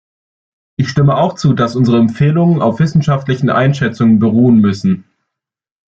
Ich 0.77 0.89
stimme 0.89 1.15
auch 1.15 1.35
zu, 1.35 1.53
dass 1.53 1.75
unsere 1.75 1.99
Empfehlungen 1.99 2.59
auf 2.63 2.79
wissenschaftlichen 2.79 3.51
Einschätzungen 3.51 4.17
beruhen 4.17 4.57
müssen. 4.59 5.03